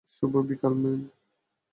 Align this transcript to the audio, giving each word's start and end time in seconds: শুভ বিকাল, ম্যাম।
শুভ 0.07 0.33
বিকাল, 0.47 0.73
ম্যাম। 0.73 1.01